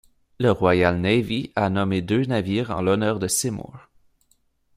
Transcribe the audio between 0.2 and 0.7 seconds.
La